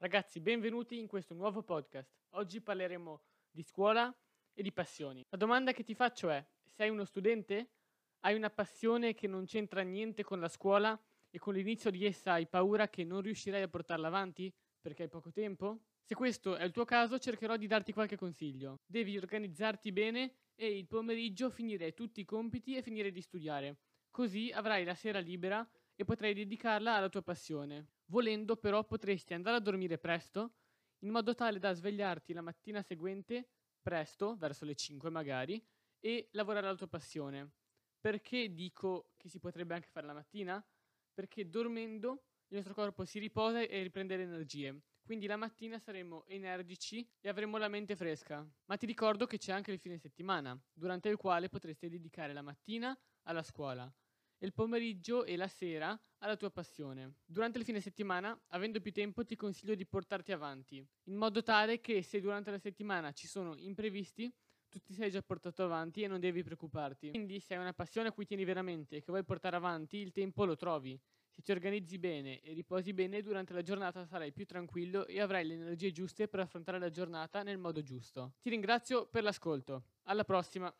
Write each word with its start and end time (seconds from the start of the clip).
Ragazzi, 0.00 0.38
benvenuti 0.38 0.96
in 0.96 1.08
questo 1.08 1.34
nuovo 1.34 1.64
podcast. 1.64 2.20
Oggi 2.34 2.60
parleremo 2.60 3.20
di 3.50 3.64
scuola 3.64 4.16
e 4.54 4.62
di 4.62 4.72
passioni. 4.72 5.26
La 5.28 5.36
domanda 5.36 5.72
che 5.72 5.82
ti 5.82 5.92
faccio 5.92 6.30
è: 6.30 6.46
sei 6.70 6.88
uno 6.88 7.04
studente? 7.04 7.72
Hai 8.20 8.36
una 8.36 8.48
passione 8.48 9.14
che 9.14 9.26
non 9.26 9.44
c'entra 9.44 9.82
niente 9.82 10.22
con 10.22 10.38
la 10.38 10.46
scuola 10.46 10.96
e 11.28 11.38
con 11.40 11.52
l'inizio 11.52 11.90
di 11.90 12.04
essa 12.04 12.34
hai 12.34 12.46
paura 12.46 12.88
che 12.88 13.02
non 13.02 13.22
riuscirai 13.22 13.60
a 13.60 13.66
portarla 13.66 14.06
avanti 14.06 14.54
perché 14.80 15.02
hai 15.02 15.08
poco 15.08 15.32
tempo? 15.32 15.80
Se 16.04 16.14
questo 16.14 16.54
è 16.54 16.62
il 16.62 16.70
tuo 16.70 16.84
caso, 16.84 17.18
cercherò 17.18 17.56
di 17.56 17.66
darti 17.66 17.92
qualche 17.92 18.16
consiglio. 18.16 18.82
Devi 18.86 19.18
organizzarti 19.18 19.90
bene 19.90 20.32
e 20.54 20.78
il 20.78 20.86
pomeriggio 20.86 21.50
finire 21.50 21.94
tutti 21.94 22.20
i 22.20 22.24
compiti 22.24 22.76
e 22.76 22.82
finire 22.82 23.10
di 23.10 23.20
studiare. 23.20 23.78
Così 24.12 24.52
avrai 24.52 24.84
la 24.84 24.94
sera 24.94 25.18
libera 25.18 25.68
e 26.00 26.04
potrai 26.04 26.32
dedicarla 26.32 26.94
alla 26.94 27.08
tua 27.08 27.22
passione. 27.22 27.88
Volendo 28.06 28.56
però 28.56 28.84
potresti 28.84 29.34
andare 29.34 29.56
a 29.56 29.60
dormire 29.60 29.98
presto, 29.98 30.54
in 31.00 31.10
modo 31.10 31.34
tale 31.34 31.58
da 31.58 31.72
svegliarti 31.72 32.32
la 32.32 32.40
mattina 32.40 32.82
seguente, 32.82 33.48
presto, 33.82 34.36
verso 34.36 34.64
le 34.64 34.76
5 34.76 35.10
magari, 35.10 35.60
e 35.98 36.28
lavorare 36.32 36.68
alla 36.68 36.76
tua 36.76 36.86
passione. 36.86 37.50
Perché 37.98 38.54
dico 38.54 39.10
che 39.16 39.28
si 39.28 39.40
potrebbe 39.40 39.74
anche 39.74 39.88
fare 39.90 40.06
la 40.06 40.12
mattina? 40.14 40.64
Perché 41.12 41.48
dormendo 41.48 42.26
il 42.46 42.56
nostro 42.58 42.74
corpo 42.74 43.04
si 43.04 43.18
riposa 43.18 43.60
e 43.60 43.82
riprende 43.82 44.16
le 44.16 44.22
energie. 44.22 44.80
Quindi 45.02 45.26
la 45.26 45.36
mattina 45.36 45.80
saremo 45.80 46.26
energici 46.26 47.04
e 47.20 47.28
avremo 47.28 47.56
la 47.56 47.66
mente 47.66 47.96
fresca. 47.96 48.48
Ma 48.66 48.76
ti 48.76 48.86
ricordo 48.86 49.26
che 49.26 49.38
c'è 49.38 49.50
anche 49.50 49.72
il 49.72 49.80
fine 49.80 49.98
settimana, 49.98 50.56
durante 50.72 51.08
il 51.08 51.16
quale 51.16 51.48
potresti 51.48 51.88
dedicare 51.88 52.32
la 52.32 52.42
mattina 52.42 52.96
alla 53.22 53.42
scuola 53.42 53.92
il 54.38 54.52
pomeriggio 54.52 55.24
e 55.24 55.36
la 55.36 55.48
sera 55.48 55.98
alla 56.18 56.36
tua 56.36 56.50
passione. 56.50 57.16
Durante 57.24 57.58
il 57.58 57.64
fine 57.64 57.80
settimana, 57.80 58.38
avendo 58.48 58.80
più 58.80 58.92
tempo, 58.92 59.24
ti 59.24 59.36
consiglio 59.36 59.74
di 59.74 59.86
portarti 59.86 60.32
avanti, 60.32 60.84
in 61.04 61.16
modo 61.16 61.42
tale 61.42 61.80
che 61.80 62.02
se 62.02 62.20
durante 62.20 62.50
la 62.50 62.58
settimana 62.58 63.12
ci 63.12 63.26
sono 63.26 63.56
imprevisti, 63.56 64.32
tu 64.68 64.78
ti 64.80 64.92
sei 64.92 65.10
già 65.10 65.22
portato 65.22 65.62
avanti 65.64 66.02
e 66.02 66.08
non 66.08 66.20
devi 66.20 66.42
preoccuparti. 66.42 67.10
Quindi 67.10 67.40
se 67.40 67.54
hai 67.54 67.60
una 67.60 67.72
passione 67.72 68.08
a 68.08 68.12
cui 68.12 68.26
tieni 68.26 68.44
veramente 68.44 68.96
e 68.96 68.98
che 69.00 69.10
vuoi 69.10 69.24
portare 69.24 69.56
avanti, 69.56 69.96
il 69.96 70.12
tempo 70.12 70.44
lo 70.44 70.56
trovi. 70.56 71.00
Se 71.30 71.42
ti 71.42 71.52
organizzi 71.52 71.98
bene 71.98 72.40
e 72.40 72.52
riposi 72.52 72.92
bene, 72.92 73.22
durante 73.22 73.52
la 73.52 73.62
giornata 73.62 74.04
sarai 74.04 74.32
più 74.32 74.44
tranquillo 74.44 75.06
e 75.06 75.20
avrai 75.20 75.46
le 75.46 75.54
energie 75.54 75.92
giuste 75.92 76.28
per 76.28 76.40
affrontare 76.40 76.78
la 76.78 76.90
giornata 76.90 77.42
nel 77.42 77.58
modo 77.58 77.80
giusto. 77.80 78.34
Ti 78.40 78.50
ringrazio 78.50 79.06
per 79.06 79.22
l'ascolto. 79.22 79.84
Alla 80.02 80.24
prossima! 80.24 80.74